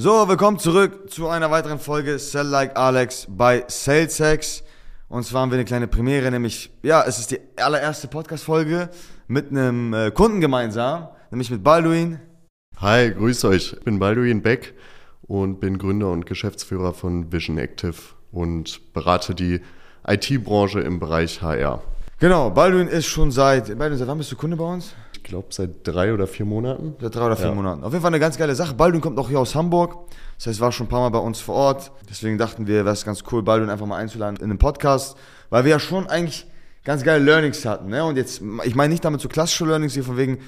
[0.00, 4.62] So, willkommen zurück zu einer weiteren Folge Sell Like Alex bei SalesX.
[5.08, 8.90] Und zwar haben wir eine kleine Premiere, nämlich, ja, es ist die allererste Podcast-Folge
[9.26, 12.20] mit einem äh, Kunden gemeinsam, nämlich mit Balduin.
[12.76, 13.72] Hi, grüßt euch.
[13.72, 14.74] Ich bin Balduin Beck
[15.22, 17.96] und bin Gründer und Geschäftsführer von Vision Active
[18.30, 19.60] und berate die
[20.06, 21.82] IT-Branche im Bereich HR.
[22.20, 24.94] Genau, Balduin ist schon seit, Balduin, seit wann bist du Kunde bei uns?
[25.18, 26.94] Ich glaube seit drei oder vier Monaten.
[27.00, 27.54] Seit drei oder vier Ja.
[27.54, 27.82] Monaten.
[27.82, 28.74] Auf jeden Fall eine ganz geile Sache.
[28.74, 29.96] Baldwin kommt auch hier aus Hamburg.
[30.36, 31.90] Das heißt, war schon ein paar Mal bei uns vor Ort.
[32.08, 35.16] Deswegen dachten wir, wäre es ganz cool, Baldwin einfach mal einzuladen in den Podcast.
[35.50, 36.46] Weil wir ja schon eigentlich
[36.84, 37.88] ganz geile Learnings hatten.
[37.88, 38.04] Ne?
[38.04, 40.38] Und jetzt, ich meine nicht damit so klassische Learnings, wie von wegen,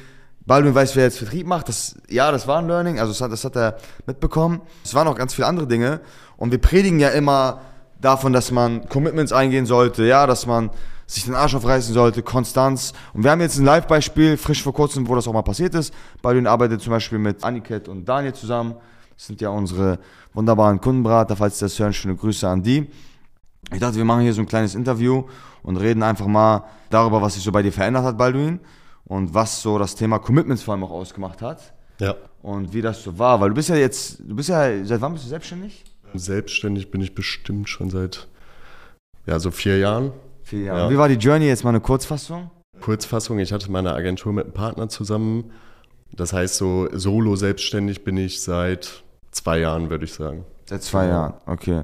[0.47, 1.69] Baldwin weiß, wer jetzt Vertrieb macht.
[1.69, 3.01] Das, ja, das war ein Learning.
[3.01, 3.77] Also das hat, das hat er
[4.07, 4.61] mitbekommen.
[4.85, 6.01] Es waren auch ganz viele andere Dinge.
[6.37, 7.61] Und wir predigen ja immer
[8.01, 10.05] davon, dass man Commitments eingehen sollte.
[10.05, 10.71] Ja, dass man
[11.11, 12.93] sich den Arsch aufreißen sollte, Konstanz.
[13.13, 15.93] Und wir haben jetzt ein Live-Beispiel, frisch vor kurzem, wo das auch mal passiert ist.
[16.23, 18.77] Baldwin arbeitet zum Beispiel mit Aniket und Daniel zusammen.
[19.17, 19.99] Das sind ja unsere
[20.35, 21.35] wunderbaren Kundenberater.
[21.35, 22.89] Falls Sie das hören, schöne Grüße an die.
[23.73, 25.25] Ich dachte, wir machen hier so ein kleines Interview
[25.63, 28.61] und reden einfach mal darüber, was sich so bei dir verändert hat, Baldwin.
[29.05, 31.75] Und was so das Thema Commitments vor allem auch ausgemacht hat.
[31.99, 32.15] Ja.
[32.41, 33.41] Und wie das so war.
[33.41, 35.83] Weil du bist ja jetzt, du bist ja, seit wann bist du selbstständig?
[36.15, 38.29] Selbstständig bin ich bestimmt schon seit
[39.27, 40.13] ja, so vier Jahren.
[40.51, 40.81] Vier Jahre.
[40.81, 40.91] Ja.
[40.91, 41.47] Wie war die Journey?
[41.47, 42.51] Jetzt mal eine Kurzfassung.
[42.81, 45.53] Kurzfassung, ich hatte meine Agentur mit einem Partner zusammen.
[46.13, 50.45] Das heißt, so solo selbstständig bin ich seit zwei Jahren, würde ich sagen.
[50.67, 51.11] Seit zwei Ja.
[51.11, 51.83] Jahren, okay.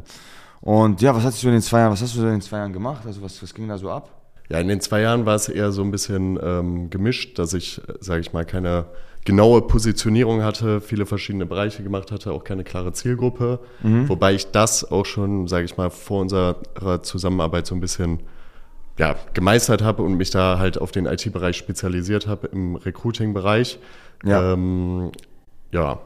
[0.62, 2.56] Und ja, was hast du in den zwei Jahren, was hast du in den zwei
[2.59, 3.03] Jahren gemacht?
[3.06, 4.11] Also was, was ging da so ab?
[4.48, 7.81] Ja, in den zwei Jahren war es eher so ein bisschen ähm, gemischt, dass ich,
[8.00, 8.87] sage ich mal, keine
[9.25, 13.61] genaue Positionierung hatte, viele verschiedene Bereiche gemacht hatte, auch keine klare Zielgruppe.
[13.83, 16.56] Wobei ich das auch schon, sage ich mal, vor unserer
[17.05, 18.20] Zusammenarbeit so ein bisschen
[18.98, 23.78] ja, gemeistert habe und mich da halt auf den IT-Bereich spezialisiert habe im Recruiting-Bereich.
[24.25, 24.53] Ja.
[24.55, 25.12] Ähm,
[25.72, 25.98] ja,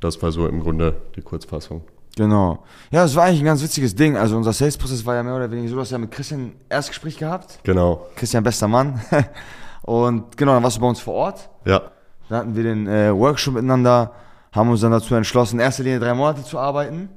[0.00, 1.82] das war so im Grunde die Kurzfassung.
[2.16, 2.64] Genau.
[2.90, 4.16] Ja, es war eigentlich ein ganz witziges Ding.
[4.16, 7.60] Also unser Sales-Prozess war ja mehr oder weniger so, dass wir mit Christian Erstgespräch gehabt.
[7.62, 8.06] Genau.
[8.16, 9.00] Christian, bester Mann.
[9.82, 11.48] Und genau, dann warst du bei uns vor Ort.
[11.64, 11.82] Ja,
[12.28, 14.12] Dann hatten wir den äh, Workshop miteinander,
[14.52, 17.08] haben uns dann dazu entschlossen, in erster Linie drei Monate zu arbeiten.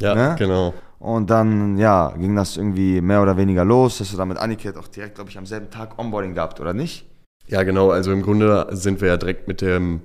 [0.00, 0.36] ja, Ne?
[0.38, 0.72] genau.
[1.00, 4.00] Und dann, ja, ging das irgendwie mehr oder weniger los.
[4.00, 6.74] Hast du dann mit Aniket auch direkt, glaube ich, am selben Tag Onboarding gehabt, oder
[6.74, 7.06] nicht?
[7.46, 7.90] Ja, genau.
[7.90, 10.02] Also im Grunde sind wir ja direkt mit dem,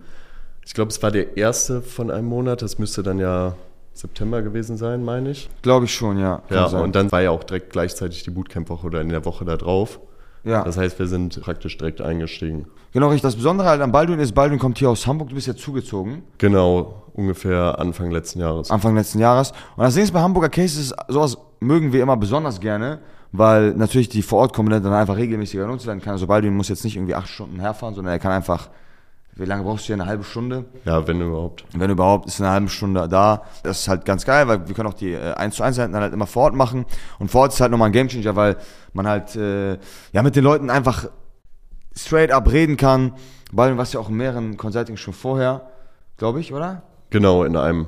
[0.66, 2.62] ich glaube, es war der erste von einem Monat.
[2.62, 3.56] Das müsste dann ja
[3.94, 5.50] September gewesen sein, meine ich.
[5.62, 6.42] Glaube ich schon, ja.
[6.48, 6.82] Kann Ja, sein.
[6.82, 10.00] und dann war ja auch direkt gleichzeitig die Bootcamp-Woche oder in der Woche da drauf.
[10.46, 10.64] Ja.
[10.64, 12.68] Das heißt, wir sind praktisch direkt eingestiegen.
[12.94, 13.24] Genau, richtig.
[13.24, 16.24] Das Besondere halt an Baldwin ist, Baldwin kommt hier aus Hamburg, du bist ja zugezogen,
[16.38, 18.72] Genau, ungefähr Anfang letzten Jahres.
[18.72, 19.52] Anfang letzten Jahres.
[19.76, 23.00] Und das Ding ist bei Hamburger Cases, sowas mögen wir immer besonders gerne,
[23.32, 26.14] weil natürlich die Vor-Ort-Komponente dann einfach regelmäßiger genutzt werden kann.
[26.14, 28.70] Also Baldwin muss jetzt nicht irgendwie acht Stunden herfahren, sondern er kann einfach,
[29.36, 29.96] wie lange brauchst du hier?
[29.96, 30.66] Eine halbe Stunde?
[30.86, 31.66] Ja, wenn überhaupt.
[31.74, 33.44] Wenn überhaupt, ist in einer halben Stunde da.
[33.64, 35.94] Das ist halt ganz geil, weil wir können auch die äh, 1 zu 1 Einheiten
[35.94, 36.86] dann halt immer vor Ort machen.
[37.20, 38.56] Und vor Ort ist halt nochmal ein Gamechanger, weil
[38.94, 39.74] man halt äh,
[40.14, 41.08] ja mit den Leuten einfach
[41.96, 43.14] straight up reden kann.
[43.52, 45.68] Baldwin warst ja auch in mehreren Consulting schon vorher,
[46.18, 46.84] glaube ich, oder?
[47.10, 47.88] Genau, in einem.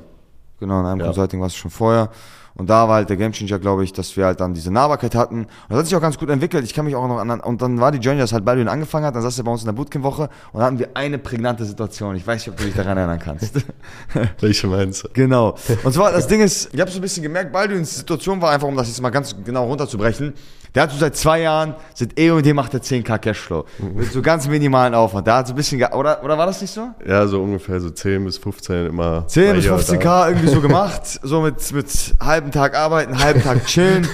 [0.60, 1.06] Genau, in einem Ja.
[1.08, 2.10] Consulting warst du schon vorher.
[2.58, 5.42] Und da war halt der Gamechanger, glaube ich, dass wir halt dann diese Nahbarkeit hatten.
[5.42, 6.64] Und das hat sich auch ganz gut entwickelt.
[6.66, 9.06] Ich kann mich auch noch an, und dann war die Journey, dass halt Baldwin angefangen
[9.06, 11.66] hat, dann saß er bei uns in der Bootcamp-Woche und dann hatten wir eine prägnante
[11.66, 12.16] Situation.
[12.16, 13.54] Ich weiß nicht, ob du dich daran erinnern kannst.
[14.40, 15.10] Welche meinst du?
[15.14, 15.56] Genau.
[15.84, 18.68] Und zwar, das Ding ist, ich habe so ein bisschen gemerkt, Baldwins Situation war einfach,
[18.68, 20.34] um das jetzt mal ganz genau runterzubrechen,
[20.76, 23.66] der hat so seit zwei Jahren, seit eh und je macht er 10k Cashflow.
[23.96, 25.26] Mit so ganz minimalen Aufwand.
[25.26, 26.90] Der hat so ein bisschen, oder, oder war das nicht so?
[27.04, 29.26] Ja, so ungefähr so 10 bis 15 immer.
[29.28, 33.42] 10 bis hier oder 15k irgendwie so gemacht, so mit, mit halben Tag arbeiten, halben
[33.42, 34.08] Tag chillen.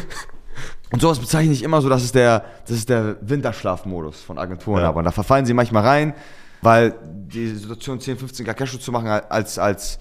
[0.91, 4.83] Und sowas bezeichne ich immer so, das ist der, das ist der Winterschlafmodus von Agenturen.
[4.83, 4.89] Ja.
[4.89, 6.13] Aber da verfallen sie manchmal rein,
[6.61, 9.97] weil die Situation 10, 15k Cashflow zu machen als, als,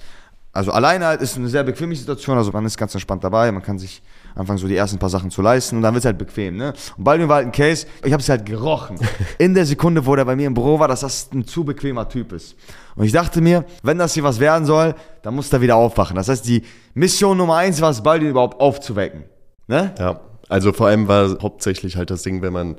[0.53, 3.63] also alleine halt ist eine sehr bequeme Situation, also man ist ganz entspannt dabei, man
[3.63, 4.03] kann sich
[4.35, 6.73] anfangen so die ersten paar Sachen zu leisten und dann wird es halt bequem, ne?
[6.97, 8.99] Und Baldwin war halt ein Case, ich habe es halt gerochen.
[9.39, 12.09] In der Sekunde, wo der bei mir im Büro war, dass das ein zu bequemer
[12.09, 12.57] Typ ist.
[12.95, 16.17] Und ich dachte mir, wenn das hier was werden soll, dann muss der wieder aufwachen.
[16.17, 16.63] Das heißt, die
[16.95, 19.25] Mission Nummer eins war es, Baldwin überhaupt aufzuwecken.
[19.67, 19.95] Ne?
[19.99, 22.77] Ja, also vor allem war hauptsächlich halt das Ding, wenn man,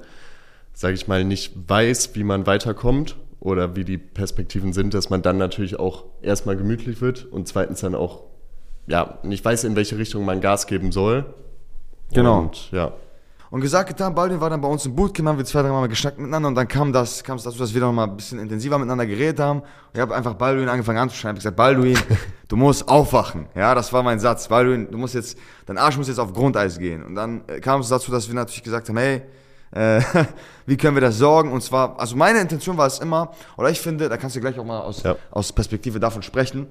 [0.74, 5.22] sage ich mal, nicht weiß, wie man weiterkommt oder wie die Perspektiven sind, dass man
[5.22, 8.24] dann natürlich auch erstmal gemütlich wird und zweitens dann auch,
[8.88, 11.26] ja, nicht weiß, in welche Richtung man Gas geben soll.
[12.12, 12.40] Genau.
[12.40, 12.92] Und ja,
[13.50, 15.88] Und gesagt, getan, Baldwin war dann bei uns im Bootcamp, haben wir zwei, drei Mal
[15.88, 18.40] geschnackt miteinander und dann kam das, kam es dazu, dass wir noch mal ein bisschen
[18.40, 19.60] intensiver miteinander geredet haben.
[19.60, 21.38] Und ich habe einfach Baldwin angefangen anzuschreiben.
[21.38, 21.98] Ich habe gesagt, Baldwin,
[22.48, 23.46] du musst aufwachen.
[23.56, 24.48] Ja, das war mein Satz.
[24.48, 27.04] Baldwin, du musst jetzt, dein Arsch muss jetzt auf Grundeis gehen.
[27.04, 29.22] Und dann äh, kam es dazu, dass wir natürlich gesagt haben, hey,
[29.72, 30.02] äh,
[30.66, 31.52] wie können wir das sorgen?
[31.52, 34.58] Und zwar, also meine Intention war es immer, oder ich finde, da kannst du gleich
[34.60, 35.16] auch mal aus, Ja.
[35.32, 36.68] aus Perspektive davon sprechen,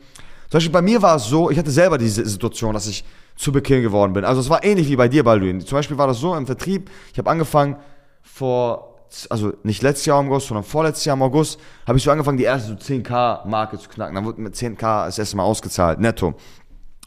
[0.52, 3.06] Zum Beispiel bei mir war es so, ich hatte selber diese Situation, dass ich
[3.36, 4.26] zu bequem geworden bin.
[4.26, 5.62] Also es war ähnlich wie bei dir, Balduin.
[5.62, 7.76] Zum Beispiel war das so im Vertrieb, ich habe angefangen
[8.20, 8.98] vor,
[9.30, 12.36] also nicht letztes Jahr im August, sondern vorletztes Jahr im August, habe ich so angefangen,
[12.36, 14.14] die erste so 10k-Marke zu knacken.
[14.14, 16.34] Dann wurde mit 10k das erste Mal ausgezahlt, netto.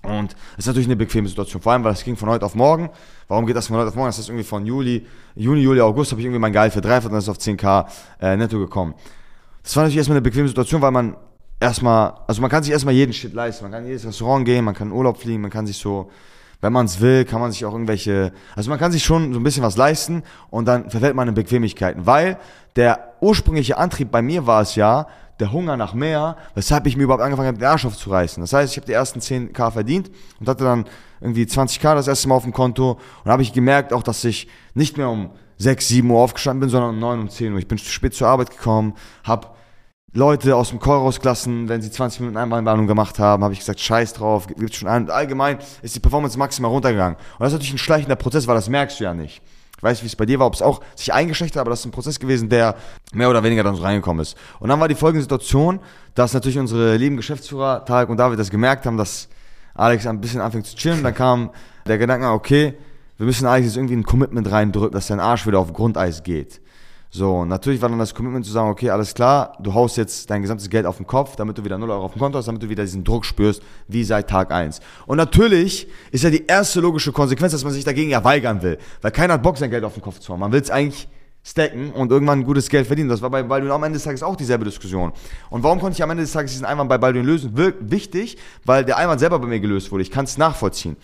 [0.01, 2.55] Und das ist natürlich eine bequeme Situation, vor allem, weil es ging von heute auf
[2.55, 2.89] morgen.
[3.27, 4.07] Warum geht das von heute auf morgen?
[4.07, 5.05] Das ist irgendwie von Juli,
[5.35, 7.85] Juni, Juli, August habe ich irgendwie mein Gehalt verdreifacht und dann ist es auf 10k
[8.21, 8.95] äh, netto gekommen.
[9.61, 11.15] Das war natürlich erstmal eine bequeme Situation, weil man
[11.59, 13.65] erstmal, also man kann sich erstmal jeden Shit leisten.
[13.65, 16.09] Man kann in jedes Restaurant gehen, man kann in Urlaub fliegen, man kann sich so,
[16.61, 19.39] wenn man es will, kann man sich auch irgendwelche, also man kann sich schon so
[19.39, 22.37] ein bisschen was leisten und dann verfällt man in Bequemlichkeiten, weil
[22.75, 25.07] der ursprüngliche Antrieb bei mir war es ja,
[25.39, 28.41] der Hunger nach mehr, weshalb ich mir überhaupt angefangen habe, den Arsch aufzureißen.
[28.41, 30.09] Das heißt, ich habe die ersten 10k verdient
[30.39, 30.85] und hatte dann
[31.19, 34.47] irgendwie 20k das erste Mal auf dem Konto und habe ich gemerkt auch, dass ich
[34.73, 37.59] nicht mehr um 6, 7 Uhr aufgestanden bin, sondern um 9 und 10 Uhr.
[37.59, 38.93] Ich bin zu spät zur Arbeit gekommen,
[39.23, 39.47] habe
[40.15, 43.81] Leute aus dem Chor rausgelassen, wenn sie 20 Minuten Einbahnwarnung gemacht haben, habe ich gesagt,
[43.81, 45.03] scheiß drauf, gibt schon ein.
[45.03, 47.17] Und allgemein ist die Performance maximal runtergegangen.
[47.17, 49.41] Und das ist natürlich ein schleichender Prozess, weil das merkst du ja nicht.
[49.75, 51.81] Ich weiß, wie es bei dir war, ob es auch sich eingeschlecht hat, aber das
[51.81, 52.75] ist ein Prozess gewesen, der
[53.13, 54.37] mehr oder weniger dann so reingekommen ist.
[54.61, 55.81] Und dann war die folgende Situation,
[56.13, 59.27] dass natürlich unsere lieben Geschäftsführer, Tarek und David, das gemerkt haben, dass
[59.73, 61.03] Alex ein bisschen anfängt zu chillen.
[61.03, 61.49] Dann kam
[61.87, 62.73] der Gedanke, okay,
[63.17, 66.61] wir müssen Alex jetzt irgendwie ein Commitment reindrücken, dass sein Arsch wieder auf Grundeis geht.
[67.17, 70.41] So, natürlich war dann das Commitment zu sagen, okay, alles klar, du haust jetzt dein
[70.41, 72.61] gesamtes Geld auf den Kopf, damit du wieder 0 Euro auf dem Konto hast, damit
[72.61, 74.81] du wieder diesen Druck spürst, wie seit Tag 1.
[75.05, 78.77] Und natürlich ist ja die erste logische Konsequenz, dass man sich dagegen ja weigern will,
[79.01, 80.41] weil keiner hat Bock, sein Geld auf den Kopf zu haben.
[80.41, 81.07] Man will es eigentlich
[81.41, 83.07] stacken und irgendwann gutes Geld verdienen.
[83.07, 85.13] Das war bei Baldwin am Ende des Tages auch dieselbe Diskussion.
[85.49, 87.53] Und warum konnte ich am Ende des Tages diesen Einwand bei Baldwin lösen?
[87.79, 90.01] Wichtig, weil der Einwand selber bei mir gelöst wurde.
[90.01, 90.97] Ich kann es nachvollziehen.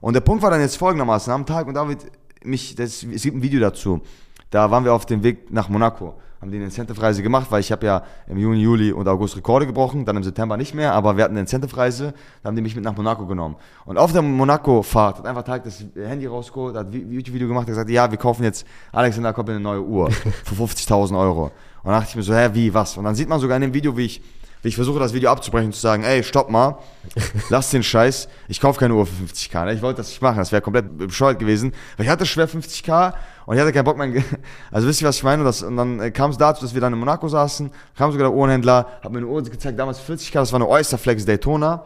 [0.00, 1.98] Und der Punkt war dann jetzt folgendermaßen, am Tag, und David,
[2.44, 4.00] mich, das, es gibt ein Video dazu,
[4.50, 7.70] da waren wir auf dem Weg nach Monaco, haben die eine Incentive-Reise gemacht, weil ich
[7.70, 11.16] habe ja im Juni, Juli und August Rekorde gebrochen, dann im September nicht mehr, aber
[11.16, 13.56] wir hatten eine Incentive-Reise, da haben die mich mit nach Monaco genommen.
[13.84, 17.68] Und auf der Monaco-Fahrt hat einfach Tag das Handy rausgeholt, hat ein YouTube-Video gemacht, hat
[17.68, 20.10] gesagt, ja, wir kaufen jetzt Alexander Kopp eine neue Uhr
[20.44, 21.44] für 50.000 Euro.
[21.44, 21.52] Und
[21.84, 22.96] dann dachte ich mir so, hä, wie, was?
[22.96, 24.22] Und dann sieht man sogar in dem Video, wie ich
[24.62, 26.78] wie ich versuche, das Video abzubrechen und zu sagen, ey, stopp mal,
[27.48, 29.64] lass den Scheiß, ich kaufe keine Uhr für 50k.
[29.64, 29.74] Ne?
[29.74, 33.14] Ich wollte das nicht machen, das wäre komplett bescheuert gewesen, weil ich hatte schwer 50k
[33.50, 34.24] und ich hatte keinen Bock, mein,
[34.70, 35.42] also wisst ihr, was ich meine?
[35.42, 38.28] Das, und dann äh, kam es dazu, dass wir dann in Monaco saßen, kam sogar
[38.28, 41.84] der Uhrenhändler, hat mir eine Uhr gezeigt, damals 40k, das war eine Oysterflex Daytona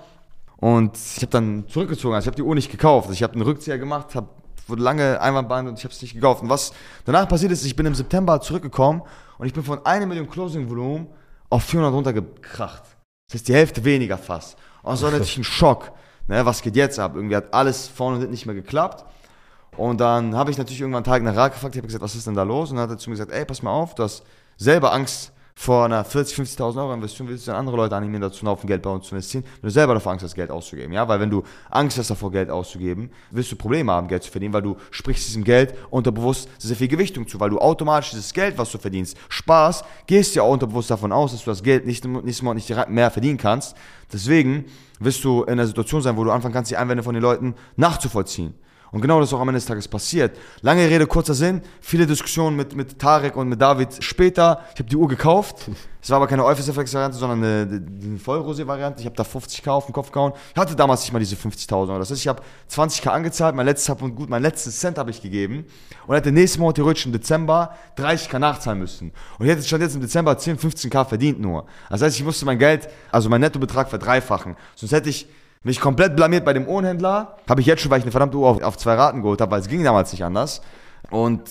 [0.59, 3.41] und ich habe dann zurückgezogen, also ich habe die Uhr nicht gekauft, ich habe einen
[3.41, 4.29] Rückzieher gemacht, habe
[4.69, 6.43] wurde lange Einwandbahn und ich habe es nicht gekauft.
[6.43, 6.75] Und was
[7.07, 9.01] danach passiert ist, ich bin im September zurückgekommen
[9.39, 11.07] und ich bin von einer Million Closing-Volumen
[11.49, 12.83] auf 400 runtergekracht.
[13.29, 14.59] Das heißt, die Hälfte weniger fast.
[14.83, 15.93] Und das war natürlich ein Schock.
[16.29, 17.13] Ne, was geht jetzt ab?
[17.15, 19.07] Irgendwie hat alles vorne und hinten nicht mehr geklappt.
[19.77, 22.15] Und dann habe ich natürlich irgendwann einen Tag nach Rat gefragt, ich habe gesagt, was
[22.15, 22.71] ist denn da los?
[22.71, 24.25] Und dann hat er zu mir gesagt, ey, pass mal auf, du hast
[24.57, 28.45] selber Angst vor einer 40, 50.000 Euro Investition willst du dann andere Leute animieren, dazu
[28.45, 30.93] laufen, Geld bei uns zu investieren, wenn du selber davor Angst hast, Geld auszugeben.
[30.93, 34.33] Ja, weil wenn du Angst hast davor, Geld auszugeben, wirst du Probleme haben, Geld zu
[34.33, 38.35] verdienen, weil du sprichst diesem Geld unterbewusst sehr viel Gewichtung zu, weil du automatisch dieses
[38.35, 41.87] Geld, was du verdienst, Spaß, gehst ja auch unterbewusst davon aus, dass du das Geld
[41.87, 43.77] nicht, nächstes Mal nicht mehr verdienen kannst.
[44.13, 44.65] Deswegen
[44.99, 47.55] wirst du in einer Situation sein, wo du anfangen kannst, die Einwände von den Leuten
[47.77, 48.55] nachzuvollziehen.
[48.95, 50.39] Und genau das ist auch am Ende des Tages passiert.
[50.63, 51.63] Lange Rede, kurzer Sinn.
[51.81, 54.63] Viele Diskussionen mit, mit Tarek und mit David später.
[54.73, 55.69] Ich habe die Uhr gekauft.
[56.01, 59.01] Es war aber keine Eufels-Variante, sondern eine, eine Vollrosé-Variante.
[59.01, 60.33] Ich habe da 50k auf den Kopf gehauen.
[60.53, 61.99] Ich hatte damals nicht mal diese 50.000 Euro.
[61.99, 63.57] Das heißt, ich habe 20k angezahlt.
[63.57, 65.65] Mein letztes, und gut, mein letztes Cent habe ich gegeben.
[66.07, 69.11] Und hätte nächsten Monat theoretisch im Dezember 30k nachzahlen müssen.
[69.41, 71.67] Und ich hätte schon jetzt im Dezember 10, 15k verdient nur.
[71.91, 74.55] Das heißt, ich musste mein Geld, also mein Nettobetrag verdreifachen.
[74.77, 75.27] Sonst hätte ich
[75.65, 77.37] mich komplett blamiert bei dem Ohrenhändler.
[77.49, 79.51] Habe ich jetzt schon, weil ich eine verdammte Uhr auf, auf zwei Raten geholt habe,
[79.51, 80.61] weil es ging damals nicht anders.
[81.11, 81.43] Und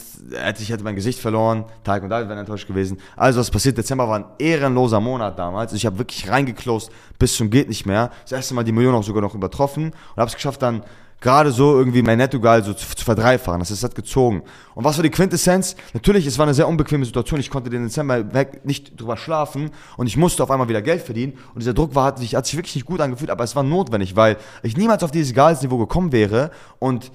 [0.60, 3.00] ich hätte mein Gesicht verloren, Tag und David wären enttäuscht gewesen.
[3.16, 5.74] Also was passiert, Dezember war ein ehrenloser Monat damals.
[5.74, 8.12] Ich habe wirklich reingeklost bis zum geht nicht mehr.
[8.24, 10.84] Das erste Mal die Million auch sogar noch übertroffen und habe es geschafft dann
[11.22, 13.60] gerade so irgendwie mein Nettogehalt so zu, zu verdreifachen.
[13.60, 14.44] Das ist hat gezogen.
[14.76, 15.76] Und was war die Quintessenz?
[15.94, 17.40] Natürlich, es war eine sehr unbequeme Situation.
[17.40, 21.02] Ich konnte den Dezember weg nicht drüber schlafen und ich musste auf einmal wieder Geld
[21.02, 21.34] verdienen.
[21.54, 23.64] Und dieser Druck war, hat sich, hat sich wirklich nicht gut angefühlt, aber es war
[23.64, 27.12] notwendig, weil ich niemals auf dieses Gehaltsniveau gekommen wäre und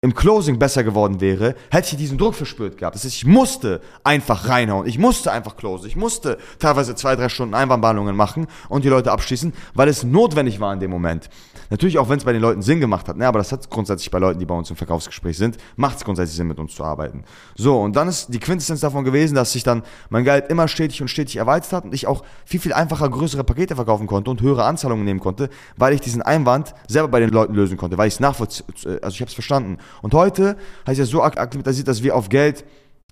[0.00, 2.94] im Closing besser geworden wäre, hätte ich diesen Druck verspürt gehabt.
[2.94, 4.86] Das heißt, ich musste einfach reinhauen.
[4.86, 5.88] Ich musste einfach closen.
[5.88, 10.60] Ich musste teilweise zwei, drei Stunden Einbahnbahnungen machen und die Leute abschließen, weil es notwendig
[10.60, 11.28] war in dem Moment.
[11.70, 13.16] Natürlich auch, wenn es bei den Leuten Sinn gemacht hat.
[13.16, 16.04] Ne, aber das hat grundsätzlich bei Leuten, die bei uns im Verkaufsgespräch sind, macht es
[16.04, 17.24] grundsätzlich Sinn, mit uns zu arbeiten.
[17.56, 21.02] So, und dann ist die Quintessenz davon gewesen, dass sich dann mein Geld immer stetig
[21.02, 24.40] und stetig erweitert hat und ich auch viel, viel einfacher größere Pakete verkaufen konnte und
[24.42, 28.06] höhere Anzahlungen nehmen konnte, weil ich diesen Einwand selber bei den Leuten lösen konnte, weil
[28.06, 28.66] ich es nachvollziehen,
[29.02, 29.78] also ich habe es verstanden.
[30.02, 32.64] Und heute heißt ja so akklimatisiert, dass wir auf Geld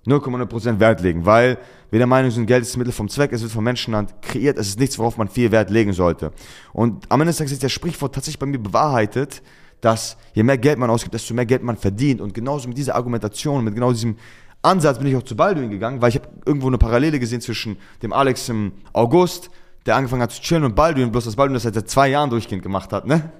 [0.07, 1.57] 0,0% Wert legen, weil
[1.89, 4.57] wir der Meinung sind, Geld ist das Mittel vom Zweck, es wird von Menschenhand kreiert,
[4.57, 6.31] es ist nichts, worauf man viel Wert legen sollte.
[6.73, 9.41] Und am Ende des Tages ist der Sprichwort tatsächlich bei mir bewahrheitet,
[9.81, 12.21] dass je mehr Geld man ausgibt, desto mehr Geld man verdient.
[12.21, 14.15] Und genauso mit dieser Argumentation, mit genau diesem
[14.61, 17.77] Ansatz bin ich auch zu Balduin gegangen, weil ich habe irgendwo eine Parallele gesehen zwischen
[18.01, 19.49] dem Alex im August,
[19.85, 22.63] der angefangen hat zu chillen, und Balduin, bloß dass Balduin das seit zwei Jahren durchgehend
[22.63, 23.31] gemacht hat, ne?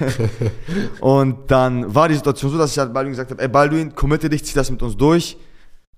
[1.00, 4.28] und dann war die Situation so, dass ich halt Balduin gesagt habe, ey Balduin, committe
[4.28, 5.36] dich, zieh das mit uns durch,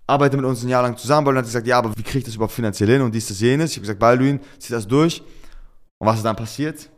[0.07, 1.25] arbeite mit uns ein Jahr lang zusammen.
[1.25, 3.41] Balduin hat gesagt, ja, aber wie kriege ich das überhaupt finanziell hin und dies, das,
[3.41, 3.71] jenes.
[3.73, 5.23] Ich habe gesagt, Balduin, zieh das durch.
[5.99, 6.89] Und was ist dann passiert?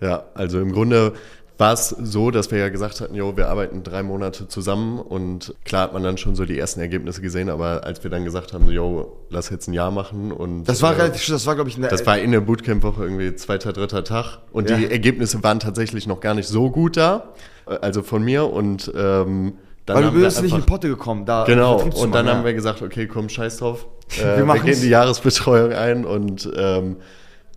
[0.00, 1.14] Ja, also im Grunde
[1.56, 5.54] war es so, dass wir ja gesagt hatten, jo, wir arbeiten drei Monate zusammen und
[5.64, 8.52] klar hat man dann schon so die ersten Ergebnisse gesehen, aber als wir dann gesagt
[8.52, 11.70] haben, jo, lass jetzt ein Jahr machen und das war äh, relativ, das war glaube
[11.70, 14.76] ich, eine, das war in der Bootcamp-Woche irgendwie zweiter, dritter Tag und ja.
[14.76, 17.34] die Ergebnisse waren tatsächlich noch gar nicht so gut da,
[17.66, 19.54] also von mir und ähm,
[19.86, 21.76] dann Weil du bist nicht in die Potte gekommen, da genau.
[21.76, 22.34] Und dann ja.
[22.34, 23.86] haben wir gesagt, okay, komm, scheiß drauf,
[24.18, 26.96] äh, wir, wir gehen die Jahresbetreuung ein und ähm,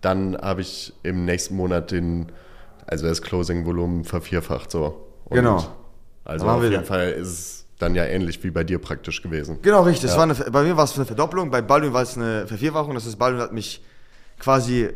[0.02, 2.30] dann habe ich im nächsten Monat den
[2.88, 5.08] also das Closing-Volumen vervierfacht so.
[5.24, 5.64] Und genau.
[6.24, 9.58] Also auf jeden Fall ist es dann ja ähnlich wie bei dir praktisch gewesen.
[9.62, 10.10] Genau, richtig.
[10.10, 10.16] Ja.
[10.16, 12.94] War eine, bei mir war es eine Verdopplung, bei Baldwin war es eine Vervierfachung.
[12.94, 13.82] Das heißt, Baldwin hat mich
[14.38, 14.94] quasi, äh,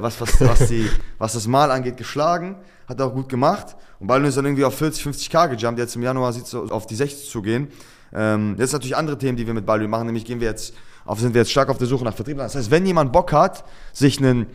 [0.00, 0.88] was, was, was, die,
[1.18, 2.56] was das Mal angeht, geschlagen.
[2.86, 3.76] Hat er auch gut gemacht.
[3.98, 5.78] Und Baldwin ist dann irgendwie auf 40, 50k gejumpt.
[5.78, 7.68] Jetzt im Januar sieht es so auf die 60 zu gehen.
[8.12, 10.06] Ähm, jetzt natürlich andere Themen, die wir mit Baldwin machen.
[10.06, 12.38] Nämlich gehen wir jetzt auf, sind wir jetzt stark auf der Suche nach Vertrieb.
[12.38, 14.46] Das heißt, wenn jemand Bock hat, sich einen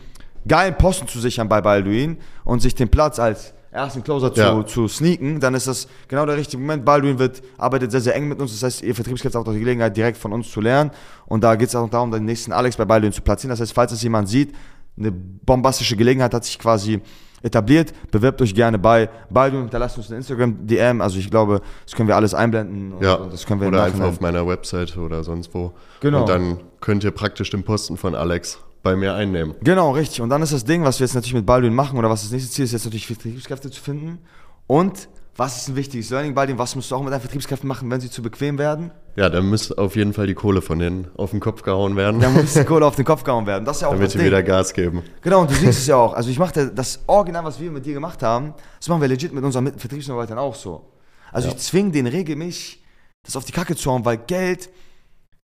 [0.46, 4.66] geilen Posten zu sichern bei Balduin und sich den Platz als ersten Closer zu, ja.
[4.66, 6.84] zu sneaken, dann ist das genau der richtige Moment.
[6.84, 8.52] Balduin wird, arbeitet sehr, sehr eng mit uns.
[8.52, 10.90] Das heißt, ihr Vertriebskräfte habt auch die Gelegenheit, direkt von uns zu lernen.
[11.26, 13.50] Und da geht es auch darum, den nächsten Alex bei Balduin zu platzieren.
[13.50, 14.54] Das heißt, falls es jemand sieht,
[14.98, 17.00] eine bombastische Gelegenheit hat sich quasi
[17.42, 21.00] etabliert, bewirbt euch gerne bei Balduin, hinterlasst uns eine Instagram-DM.
[21.00, 22.94] Also ich glaube, das können wir alles einblenden.
[23.00, 25.72] ja, das können wir oder einfach auf meiner Website oder sonst wo.
[26.00, 26.20] Genau.
[26.20, 29.54] Und dann könnt ihr praktisch den Posten von Alex bei mir einnehmen.
[29.62, 30.20] Genau, richtig.
[30.20, 32.32] Und dann ist das Ding, was wir jetzt natürlich mit Baldwin machen oder was das
[32.32, 34.18] nächste Ziel ist, jetzt natürlich Vertriebskräfte zu finden.
[34.66, 36.58] Und was ist ein wichtiges Learning, Baldwin?
[36.58, 38.90] Was musst du auch mit deinen Vertriebskräften machen, wenn sie zu bequem werden?
[39.16, 42.20] Ja, dann muss auf jeden Fall die Kohle von denen auf den Kopf gehauen werden.
[42.20, 43.64] Dann muss die Kohle auf den Kopf gehauen werden.
[43.64, 45.02] Das ist ja auch Damit sie wieder Gas geben.
[45.22, 46.14] Genau, und du siehst es ja auch.
[46.14, 49.32] Also ich mache das Original, was wir mit dir gemacht haben, das machen wir legit
[49.32, 50.92] mit unseren Vertriebsmitarbeitern auch so.
[51.32, 51.54] Also ja.
[51.54, 52.84] ich zwinge den regelmäßig,
[53.22, 54.68] das auf die Kacke zu hauen, weil Geld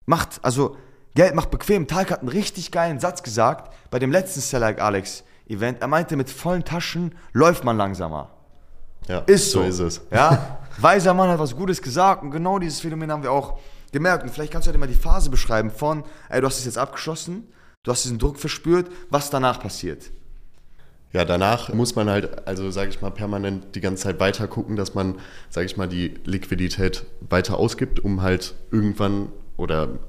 [0.06, 0.75] macht, also
[1.16, 1.88] Geld macht bequem.
[1.88, 5.82] Talk hat einen richtig geilen Satz gesagt bei dem letzten Select Alex Event.
[5.82, 8.30] Er meinte, mit vollen Taschen läuft man langsamer.
[9.08, 9.62] Ja, ist so.
[9.62, 10.02] so ist es.
[10.12, 13.58] Ja, weiser Mann hat was Gutes gesagt und genau dieses Phänomen haben wir auch
[13.92, 14.24] gemerkt.
[14.24, 16.78] Und vielleicht kannst du dir mal die Phase beschreiben von, ey, du hast es jetzt
[16.78, 17.48] abgeschlossen,
[17.84, 20.12] du hast diesen Druck verspürt, was danach passiert.
[21.14, 24.76] Ja, danach muss man halt, also sage ich mal, permanent die ganze Zeit weiter gucken,
[24.76, 25.16] dass man,
[25.50, 30.00] sage ich mal, die Liquidität weiter ausgibt, um halt irgendwann oder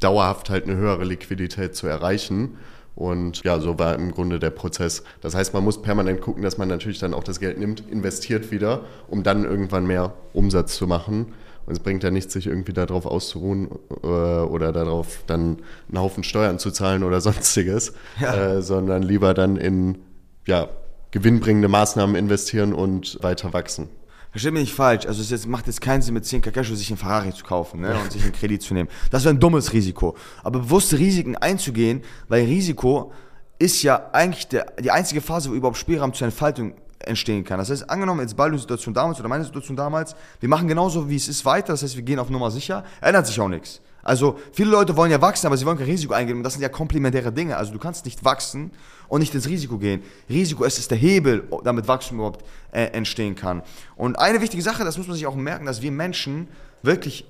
[0.00, 2.56] dauerhaft halt eine höhere Liquidität zu erreichen.
[2.94, 5.02] Und ja, so war im Grunde der Prozess.
[5.22, 8.50] Das heißt, man muss permanent gucken, dass man natürlich dann auch das Geld nimmt, investiert
[8.50, 11.32] wieder, um dann irgendwann mehr Umsatz zu machen.
[11.64, 13.68] Und es bringt ja nichts, sich irgendwie darauf auszuruhen
[14.02, 15.58] äh, oder darauf dann
[15.88, 18.56] einen Haufen Steuern zu zahlen oder sonstiges, ja.
[18.56, 19.98] äh, sondern lieber dann in
[20.46, 20.68] ja,
[21.12, 23.88] gewinnbringende Maßnahmen investieren und weiter wachsen.
[24.32, 26.88] Versteht mich nicht falsch, also es jetzt, macht jetzt keinen Sinn, mit 10 Kakasho sich
[26.88, 28.88] einen Ferrari zu kaufen ne, und sich einen Kredit zu nehmen.
[29.10, 30.16] Das wäre ein dummes Risiko.
[30.42, 33.12] Aber bewusste Risiken einzugehen, weil Risiko
[33.58, 37.58] ist ja eigentlich der, die einzige Phase, wo überhaupt Spielraum zur Entfaltung entstehen kann.
[37.58, 41.16] Das heißt, angenommen jetzt Baldwins Situation damals oder meine Situation damals, wir machen genauso, wie
[41.16, 41.74] es ist, weiter.
[41.74, 43.82] Das heißt, wir gehen auf Nummer sicher, ändert sich auch nichts.
[44.02, 46.38] Also viele Leute wollen ja wachsen, aber sie wollen kein Risiko eingehen.
[46.38, 47.56] Und das sind ja komplementäre Dinge.
[47.56, 48.72] Also du kannst nicht wachsen
[49.08, 50.02] und nicht ins Risiko gehen.
[50.28, 53.62] Risiko ist, ist der Hebel, damit Wachstum überhaupt äh, entstehen kann.
[53.96, 56.48] Und eine wichtige Sache, das muss man sich auch merken, dass wir Menschen
[56.82, 57.26] wirklich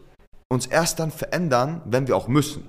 [0.49, 2.65] uns erst dann verändern, wenn wir auch müssen.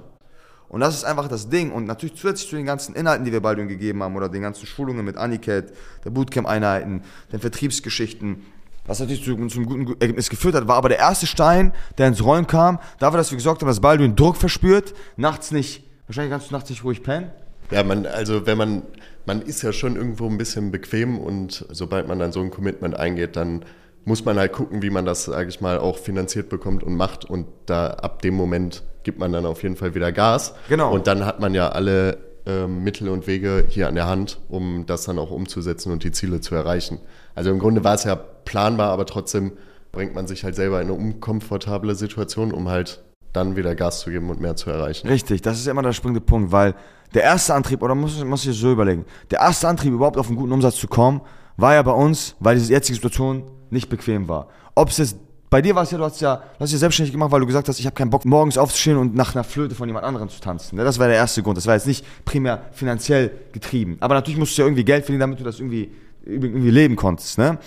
[0.73, 1.71] Und das ist einfach das Ding.
[1.71, 4.65] Und natürlich zusätzlich zu den ganzen Inhalten, die wir bald gegeben haben, oder den ganzen
[4.65, 5.71] Schulungen mit Aniket,
[6.03, 8.43] der Bootcamp-Einheiten, den Vertriebsgeschichten,
[8.85, 12.07] was natürlich zu, zu, einem guten Ergebnis geführt hat, war aber der erste Stein, der
[12.07, 16.31] ins Rollen kam, dafür, dass wir gesorgt haben, dass Baldwin Druck verspürt, nachts nicht, wahrscheinlich
[16.31, 17.31] kannst du nachts nicht ruhig pennen.
[17.71, 18.83] Ja, man, also wenn man,
[19.25, 22.95] man ist ja schon irgendwo ein bisschen bequem und sobald man dann so ein Commitment
[22.95, 23.63] eingeht, dann
[24.05, 27.25] muss man halt gucken, wie man das, sage ich mal, auch finanziert bekommt und macht
[27.25, 30.55] und da ab dem Moment gibt man dann auf jeden Fall wieder Gas.
[30.69, 30.93] Genau.
[30.93, 34.85] Und dann hat man ja alle äh, Mittel und Wege hier an der Hand, um
[34.85, 36.99] das dann auch umzusetzen und die Ziele zu erreichen.
[37.35, 39.53] Also im Grunde war es ja planbar, aber trotzdem
[39.91, 44.11] bringt man sich halt selber in eine unkomfortable Situation, um halt dann wieder Gas zu
[44.11, 45.07] geben und mehr zu erreichen.
[45.07, 46.75] Richtig, das ist immer der springende Punkt, weil
[47.13, 50.35] der erste Antrieb, oder muss, muss ich so überlegen, der erste Antrieb, überhaupt auf einen
[50.35, 51.21] guten Umsatz zu kommen,
[51.57, 54.47] war ja bei uns, weil diese jetzige Situation nicht bequem war.
[54.75, 55.17] Ob es jetzt
[55.53, 57.45] bei dir war es ja, du hast ja, du hast ja selbstständig gemacht, weil du
[57.45, 60.27] gesagt hast, ich habe keinen Bock, morgens aufzustehen und nach einer Flöte von jemand anderem
[60.27, 60.77] zu tanzen.
[60.77, 60.83] Ne?
[60.83, 61.57] Das war der erste Grund.
[61.57, 63.97] Das war jetzt nicht primär finanziell getrieben.
[63.99, 65.91] Aber natürlich musst du ja irgendwie Geld verdienen, damit du das irgendwie,
[66.25, 67.37] irgendwie leben konntest.
[67.37, 67.59] Ne?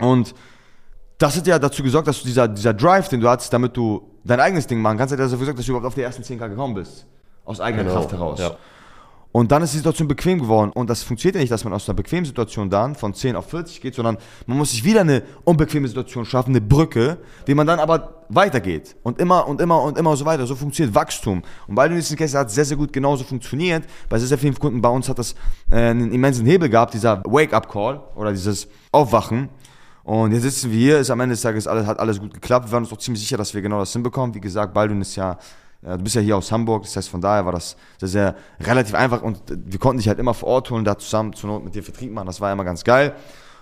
[0.00, 0.34] Und
[1.18, 4.02] das hat ja dazu gesorgt, dass du dieser, dieser Drive, den du hattest, damit du
[4.24, 6.22] dein eigenes Ding machen kannst, hat ja dafür gesorgt, dass du überhaupt auf die ersten
[6.22, 7.06] 10k gekommen bist.
[7.44, 8.38] Aus eigener Genau, Kraft heraus.
[8.38, 8.56] ja.
[9.32, 10.70] Und dann ist die Situation bequem geworden.
[10.72, 13.50] Und das funktioniert ja nicht, dass man aus einer bequemen Situation dann von 10 auf
[13.50, 17.66] 40 geht, sondern man muss sich wieder eine unbequeme Situation schaffen, eine Brücke, wie man
[17.66, 18.96] dann aber weitergeht.
[19.02, 20.46] Und immer und immer und immer so weiter.
[20.46, 21.42] So funktioniert Wachstum.
[21.66, 23.84] Und bei den nächsten Case hat es sehr, sehr gut genauso funktioniert.
[24.08, 25.34] Bei sehr, sehr vielen Kunden bei uns hat das
[25.70, 29.50] äh, einen immensen Hebel gehabt, dieser Wake-up-Call oder dieses Aufwachen.
[30.06, 32.66] Und jetzt sitzen wir hier, ist am Ende des Tages alles, hat alles gut geklappt.
[32.68, 34.32] Wir waren uns doch ziemlich sicher, dass wir genau das hinbekommen.
[34.36, 35.36] Wie gesagt, Baldwin ist ja,
[35.82, 38.94] du bist ja hier aus Hamburg, das heißt von daher war das sehr, sehr relativ
[38.94, 41.74] einfach und wir konnten dich halt immer vor Ort holen, da zusammen zur Not mit
[41.74, 42.26] dir Vertrieb machen.
[42.26, 43.14] Das war immer ganz geil.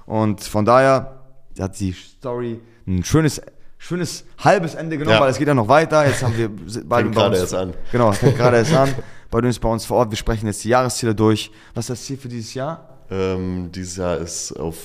[0.04, 1.22] Und von daher
[1.58, 3.40] hat die Story ein schönes,
[3.78, 5.22] schönes halbes Ende genommen, Ja.
[5.22, 6.06] weil es geht ja noch weiter.
[6.06, 7.72] Jetzt haben wir Fängt bei gerade uns- erst an.
[7.90, 8.94] Genau, fängt gerade erst an.
[9.30, 10.10] Baldwin ist bei uns vor Ort.
[10.10, 11.50] Wir sprechen jetzt die Jahresziele durch.
[11.72, 12.98] Was ist das Ziel für dieses Jahr?
[13.10, 14.76] Ähm, dieses Jahr ist auf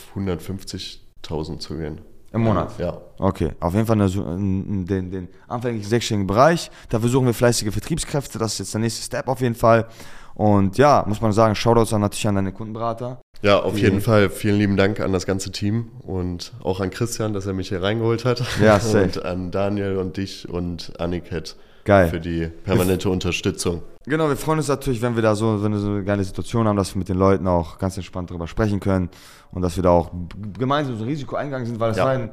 [1.24, 2.02] 150.000 zu gehen.
[2.32, 2.78] Im Monat?
[2.78, 3.02] Ja.
[3.18, 6.70] Okay, auf jeden Fall den, den anfänglichen sechsstelligen Bereich.
[6.90, 8.38] Da versuchen wir fleißige Vertriebskräfte.
[8.38, 9.88] Das ist jetzt der nächste Step auf jeden Fall.
[10.36, 13.20] Und ja, muss man sagen, Shoutouts an natürlich an deine Kundenberater.
[13.42, 17.34] Ja, auf jeden Fall vielen lieben Dank an das ganze Team und auch an Christian,
[17.34, 18.44] dass er mich hier reingeholt hat.
[18.62, 19.04] Ja, safe.
[19.04, 21.56] Und an Daniel und dich und Anniket
[21.89, 22.10] Geil.
[22.10, 23.81] für die permanente Unterstützung.
[24.05, 26.67] Genau, wir freuen uns natürlich, wenn wir da so, wenn wir so eine geile Situation
[26.67, 29.10] haben, dass wir mit den Leuten auch ganz entspannt darüber sprechen können
[29.51, 30.12] und dass wir da auch
[30.58, 32.05] gemeinsam so ein Risiko eingegangen sind, weil das Ja.
[32.05, 32.29] war ein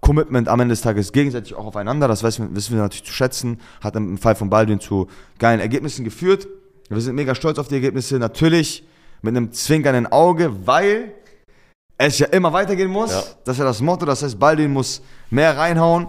[0.00, 2.08] Commitment am Ende des Tages gegenseitig auch aufeinander.
[2.08, 3.60] Das wissen, wissen wir natürlich zu schätzen.
[3.82, 6.48] Hat im Fall von Baldwin zu geilen Ergebnissen geführt.
[6.88, 8.18] Wir sind mega stolz auf die Ergebnisse.
[8.18, 8.84] Natürlich
[9.22, 11.12] mit einem zwinkernden Auge, weil
[11.98, 13.10] es ja immer weitergehen muss.
[13.10, 13.22] Ja.
[13.44, 14.06] Das ist ja das Motto.
[14.06, 16.06] Das heißt, Baldwin muss mehr reinhauen.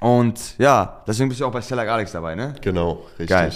[0.00, 2.54] Und ja, deswegen bist du auch bei Stellar Alex dabei, ne?
[2.60, 3.28] Genau, richtig.
[3.28, 3.52] Geil.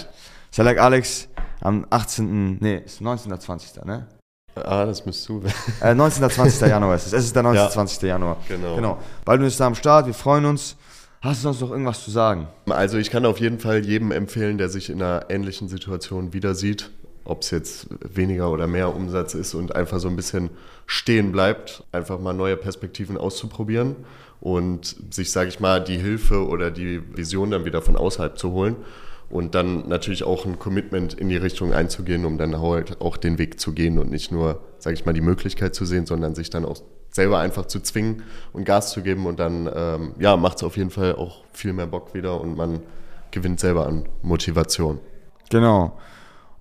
[0.49, 1.27] Select Alex
[1.61, 2.57] am 18.
[2.59, 3.39] Nee, ist 19.
[3.39, 3.85] 20.
[3.85, 4.07] ne?
[4.55, 5.41] Ah, das müsst du.
[5.81, 6.29] Äh, 19.
[6.29, 6.61] 20.
[6.67, 7.13] Januar ist es.
[7.13, 7.63] Es ist der 19.
[7.63, 7.69] Ja.
[7.69, 8.01] 20.
[8.01, 8.37] Januar.
[8.47, 8.75] Genau.
[8.75, 8.97] Genau.
[9.23, 10.75] Baldwin ist da am Start, wir freuen uns.
[11.21, 12.47] Hast du sonst noch irgendwas zu sagen?
[12.67, 16.55] Also ich kann auf jeden Fall jedem empfehlen, der sich in einer ähnlichen Situation wieder
[16.55, 16.89] sieht,
[17.25, 20.49] ob es jetzt weniger oder mehr Umsatz ist und einfach so ein bisschen
[20.87, 23.95] stehen bleibt, einfach mal neue Perspektiven auszuprobieren
[24.41, 28.51] und sich, sage ich mal, die Hilfe oder die Vision dann wieder von außerhalb zu
[28.51, 28.75] holen
[29.29, 33.37] und dann natürlich auch ein Commitment in die Richtung einzugehen, um dann halt auch den
[33.37, 36.49] Weg zu gehen und nicht nur, sage ich mal, die Möglichkeit zu sehen, sondern sich
[36.49, 40.57] dann auch selber einfach zu zwingen und Gas zu geben und dann ähm, ja, macht
[40.57, 42.81] es auf jeden Fall auch viel mehr Bock wieder und man
[43.29, 44.99] gewinnt selber an Motivation.
[45.49, 45.97] Genau.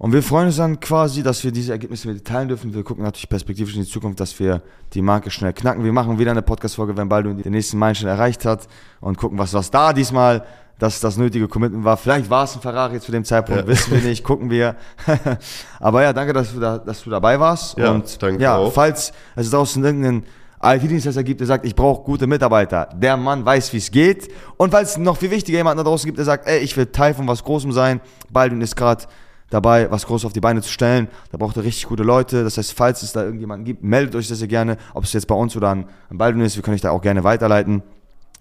[0.01, 2.73] Und wir freuen uns dann quasi, dass wir diese Ergebnisse mit dir teilen dürfen.
[2.73, 4.63] Wir gucken natürlich perspektivisch in die Zukunft, dass wir
[4.95, 5.85] die Marke schnell knacken.
[5.85, 8.67] Wir machen wieder eine Podcast-Folge, wenn Baldwin den nächsten Meilenstein erreicht hat
[9.03, 10.47] und gucken, was, was da diesmal
[10.79, 11.99] das, das nötige Commitment war.
[11.99, 13.67] Vielleicht war es ein Ferrari zu dem Zeitpunkt, Ja.
[13.69, 14.77] wissen wir nicht, gucken wir.
[15.81, 17.77] Aber ja, danke, dass du, da, dass du dabei warst.
[17.77, 18.73] Ja, und danke ja, auch.
[18.73, 20.25] falls es draußen irgendeinen
[20.63, 24.31] IT-Dienstleister gibt, der sagt, ich brauche gute Mitarbeiter, der Mann weiß, wie es geht.
[24.57, 26.87] Und falls es noch viel wichtiger jemanden da draußen gibt, der sagt, ey, ich will
[26.87, 29.05] Teil von was Großem sein, Baldwin ist gerade
[29.51, 31.09] dabei, was Großes auf die Beine zu stellen.
[31.33, 32.43] Da braucht er richtig gute Leute.
[32.45, 35.27] Das heißt, falls es da irgendjemanden gibt, meldet euch sehr, sehr gerne, ob es jetzt
[35.27, 36.57] bei uns oder an, an Baldwin ist.
[36.57, 37.83] Wir können euch da auch gerne weiterleiten.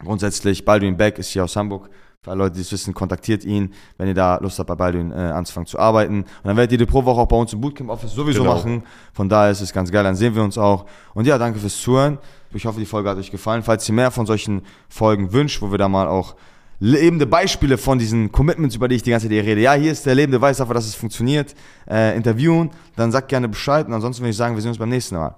[0.03, 1.89] Grundsätzlich, Baldwin Beck ist hier aus Hamburg.
[2.21, 5.11] Für alle Leute, die es wissen, kontaktiert ihn, wenn ihr da Lust habt, bei Baldwin
[5.11, 6.19] äh, anzufangen zu arbeiten.
[6.23, 8.55] Und dann werdet ihr die pro Woche auch bei uns im Bootcamp-Office sowieso Genau.
[8.55, 8.83] machen.
[9.13, 10.85] Von daher ist es ganz geil, dann sehen wir uns auch.
[11.13, 12.17] Und ja, danke fürs Zuhören.
[12.53, 13.63] Ich hoffe, die Folge hat euch gefallen.
[13.63, 16.35] Falls ihr mehr von solchen Folgen wünscht, wo wir da mal auch
[16.79, 19.61] lebende Beispiele von diesen Commitments, über die ich die ganze Zeit hier rede.
[19.61, 21.53] Ja, hier ist der lebende Beweis dafür, dass es funktioniert.
[21.89, 23.87] Äh, interviewen, dann sagt gerne Bescheid.
[23.87, 25.35] Und ansonsten würde ich sagen, wir sehen uns beim nächsten Mal.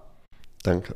[0.63, 0.95] Danke.